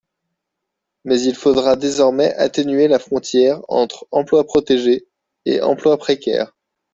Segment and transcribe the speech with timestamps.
[1.05, 5.05] Mais il faudrait désormais atténuer la frontière entre emplois protégés
[5.45, 6.55] et emplois précaires.